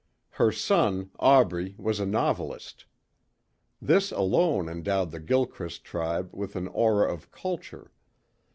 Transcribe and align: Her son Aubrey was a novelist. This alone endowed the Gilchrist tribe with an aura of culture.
Her 0.31 0.51
son 0.51 1.11
Aubrey 1.19 1.75
was 1.77 1.99
a 1.99 2.07
novelist. 2.07 2.85
This 3.79 4.11
alone 4.11 4.67
endowed 4.67 5.11
the 5.11 5.19
Gilchrist 5.19 5.83
tribe 5.85 6.29
with 6.33 6.55
an 6.55 6.67
aura 6.69 7.13
of 7.13 7.29
culture. 7.29 7.91